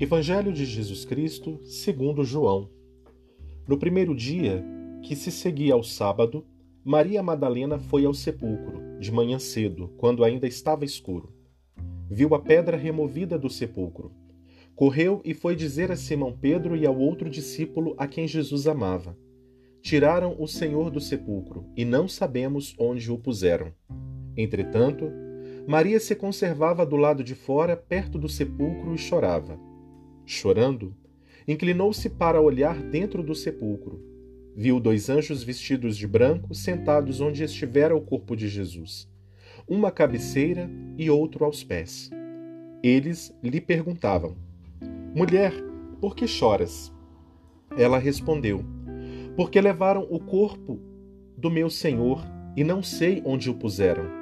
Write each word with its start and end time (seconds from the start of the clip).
Evangelho 0.00 0.52
de 0.52 0.64
Jesus 0.64 1.04
Cristo, 1.04 1.58
segundo 1.64 2.22
João. 2.22 2.70
No 3.66 3.76
primeiro 3.76 4.14
dia, 4.14 4.64
que 5.02 5.16
se 5.16 5.32
seguia 5.32 5.74
ao 5.74 5.82
sábado, 5.82 6.46
Maria 6.84 7.20
Madalena 7.20 7.80
foi 7.80 8.04
ao 8.04 8.14
sepulcro, 8.14 9.00
de 9.00 9.10
manhã 9.10 9.40
cedo, 9.40 9.88
quando 9.96 10.22
ainda 10.22 10.46
estava 10.46 10.84
escuro. 10.84 11.32
Viu 12.08 12.32
a 12.36 12.38
pedra 12.38 12.76
removida 12.76 13.36
do 13.36 13.50
sepulcro. 13.50 14.12
Correu 14.76 15.20
e 15.24 15.34
foi 15.34 15.56
dizer 15.56 15.90
a 15.90 15.96
Simão 15.96 16.32
Pedro 16.32 16.76
e 16.76 16.86
ao 16.86 16.96
outro 16.96 17.28
discípulo 17.28 17.96
a 17.98 18.06
quem 18.06 18.28
Jesus 18.28 18.68
amava: 18.68 19.18
Tiraram 19.82 20.36
o 20.38 20.46
Senhor 20.46 20.92
do 20.92 21.00
sepulcro 21.00 21.64
e 21.76 21.84
não 21.84 22.06
sabemos 22.06 22.72
onde 22.78 23.10
o 23.10 23.18
puseram. 23.18 23.72
Entretanto, 24.36 25.10
Maria 25.66 25.98
se 25.98 26.14
conservava 26.14 26.86
do 26.86 26.94
lado 26.94 27.24
de 27.24 27.34
fora, 27.34 27.76
perto 27.76 28.16
do 28.16 28.28
sepulcro, 28.28 28.94
e 28.94 28.98
chorava. 28.98 29.66
Chorando, 30.30 30.94
inclinou-se 31.48 32.10
para 32.10 32.38
olhar 32.38 32.82
dentro 32.82 33.22
do 33.22 33.34
sepulcro. 33.34 33.98
Viu 34.54 34.78
dois 34.78 35.08
anjos 35.08 35.42
vestidos 35.42 35.96
de 35.96 36.06
branco 36.06 36.54
sentados 36.54 37.22
onde 37.22 37.42
estivera 37.42 37.96
o 37.96 38.00
corpo 38.02 38.36
de 38.36 38.46
Jesus, 38.46 39.08
uma 39.66 39.88
à 39.88 39.90
cabeceira 39.90 40.70
e 40.98 41.08
outro 41.08 41.46
aos 41.46 41.64
pés. 41.64 42.10
Eles 42.82 43.34
lhe 43.42 43.58
perguntavam: 43.58 44.36
Mulher, 45.14 45.54
por 45.98 46.14
que 46.14 46.26
choras? 46.26 46.92
Ela 47.74 47.98
respondeu: 47.98 48.62
Porque 49.34 49.58
levaram 49.58 50.06
o 50.10 50.20
corpo 50.20 50.78
do 51.38 51.50
meu 51.50 51.70
senhor 51.70 52.22
e 52.54 52.62
não 52.62 52.82
sei 52.82 53.22
onde 53.24 53.48
o 53.48 53.54
puseram. 53.54 54.17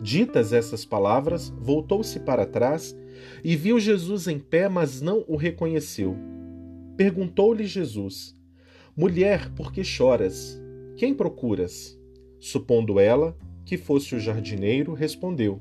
Ditas 0.00 0.52
essas 0.52 0.84
palavras, 0.84 1.52
voltou-se 1.58 2.18
para 2.20 2.46
trás 2.46 2.96
e 3.44 3.54
viu 3.54 3.78
Jesus 3.78 4.26
em 4.26 4.38
pé, 4.38 4.68
mas 4.68 5.02
não 5.02 5.24
o 5.28 5.36
reconheceu. 5.36 6.16
Perguntou-lhe 6.96 7.66
Jesus: 7.66 8.34
Mulher, 8.96 9.50
por 9.54 9.72
que 9.72 9.84
choras? 9.84 10.60
Quem 10.96 11.14
procuras? 11.14 11.98
Supondo 12.38 12.98
ela 12.98 13.36
que 13.64 13.76
fosse 13.76 14.14
o 14.14 14.20
jardineiro, 14.20 14.94
respondeu: 14.94 15.60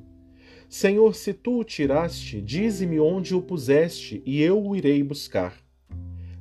Senhor, 0.69 1.16
se 1.16 1.33
tu 1.33 1.59
o 1.59 1.64
tiraste, 1.64 2.42
dize-me 2.42 2.99
onde 2.99 3.36
o 3.36 3.42
puseste, 3.42 4.21
e 4.25 4.42
eu 4.42 4.64
o 4.64 4.75
irei 4.75 5.03
buscar. 5.03 5.58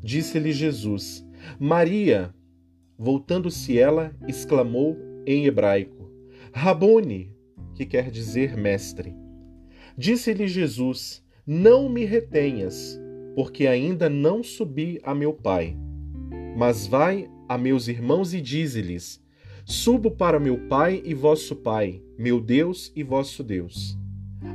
Disse-lhe 0.00 0.52
Jesus: 0.52 1.26
Maria. 1.58 2.34
Voltando-se 2.96 3.78
ela, 3.78 4.12
exclamou 4.26 4.96
em 5.24 5.46
hebraico: 5.46 6.10
Rabone, 6.52 7.37
que 7.78 7.86
quer 7.86 8.10
dizer 8.10 8.56
mestre. 8.56 9.14
Disse-lhe 9.96 10.48
Jesus: 10.48 11.24
Não 11.46 11.88
me 11.88 12.04
retenhas, 12.04 13.00
porque 13.36 13.68
ainda 13.68 14.08
não 14.08 14.42
subi 14.42 15.00
a 15.04 15.14
meu 15.14 15.32
Pai. 15.32 15.76
Mas 16.56 16.88
vai 16.88 17.30
a 17.48 17.56
meus 17.56 17.86
irmãos 17.86 18.34
e 18.34 18.40
dize-lhes: 18.40 19.22
Subo 19.64 20.10
para 20.10 20.40
meu 20.40 20.58
Pai 20.66 21.00
e 21.04 21.14
vosso 21.14 21.54
Pai, 21.54 22.02
meu 22.18 22.40
Deus 22.40 22.90
e 22.96 23.04
vosso 23.04 23.44
Deus. 23.44 23.96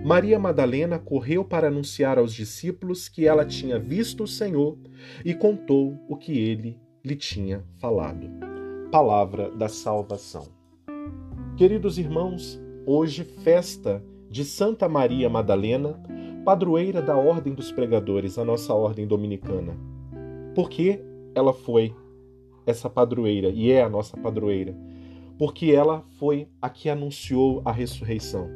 Maria 0.04 0.38
Madalena 0.38 1.00
correu 1.00 1.46
para 1.46 1.70
anunciar 1.70 2.18
aos 2.18 2.34
discípulos 2.34 3.08
que 3.08 3.26
ela 3.26 3.46
tinha 3.46 3.80
visto 3.80 4.24
o 4.24 4.28
Senhor 4.28 4.78
e 5.24 5.34
contou 5.34 5.98
o 6.10 6.18
que 6.18 6.38
ele 6.38 6.78
lhe 7.06 7.16
tinha 7.16 7.64
falado. 7.80 8.30
Palavra 8.92 9.50
da 9.50 9.70
salvação. 9.70 10.48
Queridos 11.56 11.98
irmãos, 11.98 12.60
Hoje, 12.86 13.23
festa 13.23 14.03
de 14.30 14.44
Santa 14.44 14.89
Maria 14.89 15.30
Madalena, 15.30 15.98
padroeira 16.44 17.02
da 17.02 17.16
Ordem 17.16 17.53
dos 17.53 17.72
Pregadores, 17.72 18.38
a 18.38 18.44
nossa 18.44 18.73
ordem 18.73 19.08
dominicana. 19.08 19.73
Por 20.53 20.70
que 20.70 21.00
ela 21.34 21.53
foi 21.53 21.95
essa 22.66 22.90
padroeira 22.90 23.47
e 23.47 23.72
é 23.72 23.81
a 23.81 23.88
nossa 23.88 24.18
padroeira? 24.18 24.75
Porque 25.40 25.72
ela 25.72 26.03
foi 26.19 26.50
a 26.62 26.69
que 26.69 26.90
anunciou 26.90 27.62
a 27.63 27.72
ressurreição. 27.72 28.50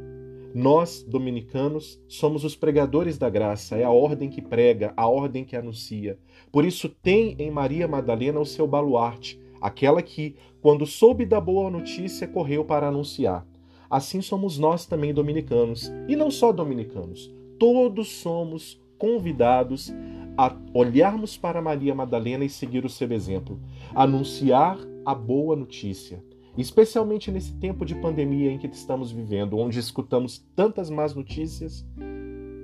Nós, 0.53 1.05
dominicanos, 1.07 1.97
somos 2.05 2.43
os 2.43 2.53
pregadores 2.53 3.17
da 3.17 3.29
graça, 3.29 3.77
é 3.77 3.85
a 3.85 3.91
ordem 3.91 4.29
que 4.29 4.41
prega, 4.41 4.91
a 4.97 5.07
ordem 5.07 5.45
que 5.45 5.55
anuncia. 5.55 6.19
Por 6.51 6.65
isso, 6.65 6.89
tem 6.89 7.33
em 7.39 7.49
Maria 7.49 7.87
Madalena 7.87 8.41
o 8.41 8.45
seu 8.45 8.67
baluarte, 8.67 9.39
aquela 9.61 10.01
que, 10.01 10.35
quando 10.61 10.85
soube 10.85 11.25
da 11.25 11.39
boa 11.39 11.71
notícia, 11.71 12.27
correu 12.27 12.65
para 12.65 12.89
anunciar 12.89 13.47
assim 13.89 14.21
somos 14.21 14.57
nós 14.57 14.85
também 14.85 15.13
dominicanos. 15.13 15.91
E 16.07 16.15
não 16.15 16.31
só 16.31 16.51
dominicanos, 16.51 17.33
todos 17.59 18.09
somos 18.09 18.81
convidados 18.97 19.93
a 20.37 20.55
olharmos 20.73 21.37
para 21.37 21.61
Maria 21.61 21.95
Madalena 21.95 22.45
e 22.45 22.49
seguir 22.49 22.85
o 22.85 22.89
seu 22.89 23.11
exemplo, 23.11 23.59
anunciar 23.95 24.77
a 25.05 25.15
boa 25.15 25.55
notícia. 25.55 26.23
Especialmente 26.57 27.31
nesse 27.31 27.53
tempo 27.53 27.85
de 27.85 27.95
pandemia 27.95 28.51
em 28.51 28.57
que 28.57 28.67
estamos 28.67 29.11
vivendo, 29.11 29.57
onde 29.57 29.79
escutamos 29.79 30.39
tantas 30.55 30.89
más 30.89 31.13
notícias, 31.15 31.85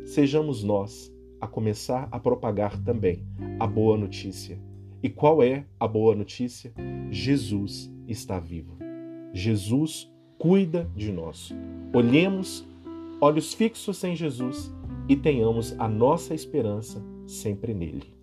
sejamos 0.06 0.64
nós 0.64 1.14
a 1.40 1.48
começar 1.48 2.08
a 2.12 2.20
propagar 2.20 2.82
também 2.84 3.26
a 3.60 3.68
boa 3.68 3.98
notícia. 3.98 4.60
E 5.02 5.10
qual 5.10 5.44
é 5.44 5.66
a 5.80 5.88
boa 5.88 6.16
notícia? 6.16 6.74
Jesus 7.12 7.92
está 8.08 8.40
vivo. 8.40 8.78
Jesus 9.34 10.13
cuida 10.44 10.92
de 10.94 11.10
nós. 11.10 11.54
Olhemos 11.94 12.68
olhos 13.22 13.54
fixos 13.54 14.04
em 14.04 14.14
Jesus 14.14 14.70
e 15.08 15.16
tenhamos 15.16 15.74
a 15.80 15.88
nossa 15.88 16.34
esperança 16.34 17.02
sempre 17.26 17.74
nele. 17.74 18.14